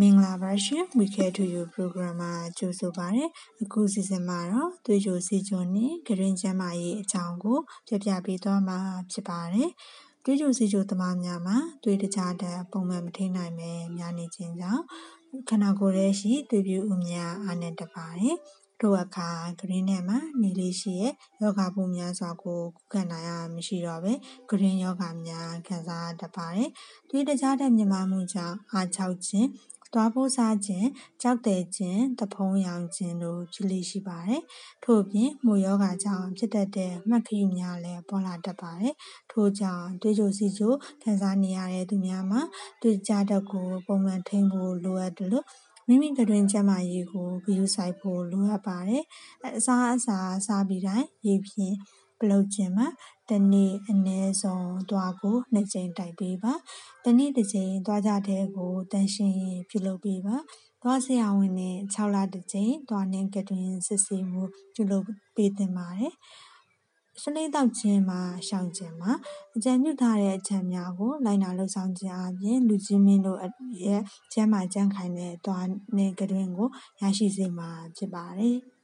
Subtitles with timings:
[0.00, 3.24] မင်္ဂလာပါရှင် We Care to You Program မှာကြိုဆိုပါရစေ။
[3.62, 8.78] အခုစီစဉ်မှာတော့သွေးကြိုစီကြုံနဲ့ဂရင်းကျမ်းမာရေးအကြောင်းကိုပြပြပေးသွားမှာ
[9.12, 9.70] ဖြစ်ပါတယ်။
[10.24, 14.82] သွေးကြိုစီကြုံသမားများမှာသွေးတကြားတဲ့ပုံမှန်မထိနိုင်ပဲများနေခြင်းကြောင့်
[15.48, 18.36] ခန္ဓာကိုယ်ရဲ့ရှိသွေးပြူအများအားနဲ့တပါတယ်။
[18.80, 24.12] တို့အခါဂရင်းထဲမှာနေလေးရှိရဲ့ယောဂပူများစွာကိုကုခံနိုင်ရမရှိတော့ပဲ
[24.48, 26.70] ဂရင်းယောဂများခံစားတတ်ပါတယ်။
[27.08, 29.48] သွေးတကြားတဲ့မြမမှုကြောင့်အားချောက်ခြင်း
[29.92, 30.86] သွားပိုးစားခြင်း၊
[31.22, 34.42] ကျောက်သယ်ခြင်း၊သဖုံးယောင်ခြင်းတို့ဖြစ်လေ့ရှိပါတယ်။
[34.84, 38.94] ထို့အပြင်မှိုရောဂါကြောင့်ဖြစ်တတ်တဲ့မှတ်ခရီးများလည်းပေါ်လာတတ်ပါတယ်။
[39.32, 42.40] ထို့ကြောင့်သွေးကြိုစီးကျိုခံစားနေရတဲ့သူများမှာ
[42.82, 45.46] သွေးကြားဓာတ်ကိုပုံမှန်ထိန်းဖို့လိုအပ်တယ်လို့
[45.88, 49.02] မိမိကတွင်ကျန်းမာရေးကိုဂရုစိုက်ဖို့လိုအပ်ပါတယ်။
[49.58, 51.76] အစားအစာစားပြီးတိုင်းရေဖြင့်
[52.22, 52.88] ပလုတ်ခြင်းမှာ
[53.30, 56.52] တနေ့အနည်းဆုံးသွားကိုနှစ်ကြိမ်တိုက်ပေးပါ။
[57.04, 60.36] တနေ့တစ်ကြိမ်သွားကြတဲ့ကိုတန်ရှင်းရင်ပြုလုပ်ပေးပါ။
[60.82, 64.42] သွားဆရာဝန်နဲ့6လတစ်ကြိမ်သွားနှင်းကတွင်စစ်ဆေးမှု
[64.74, 65.04] ပြုလုပ်
[65.36, 66.14] ပေးသင့်ပါတယ်။
[67.22, 69.12] စနေတောက်ခြင်းမှာရှောင်ခြင်းမှာ
[69.56, 73.38] အကြံပြုထားတဲ့အချက်များကိုလိုက်နာလှုပ်ဆောင်ခြင်းအပြင်လူကြီးမင်းတို့
[73.84, 76.68] ရဲ့ကျမ်းမာကြံ့ခိုင်တဲ့သွားနှင်းကတွင်ကို
[77.00, 78.58] ရရှိစေမှာဖြစ်ပါတယ်။